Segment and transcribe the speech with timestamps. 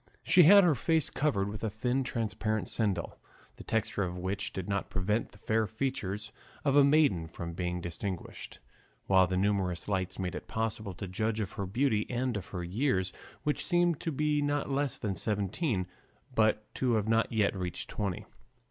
[0.23, 3.19] She had her face covered with thin transparent sendal,
[3.57, 6.31] the texture of which did not prevent the fair features
[6.65, 8.59] of a maiden from being distinguished,
[9.05, 12.63] while the numerous lights made it possible to judge of her beauty and of her
[12.63, 15.85] years, which seemed to be not less than seventeen
[16.33, 18.25] but not to have yet reached twenty.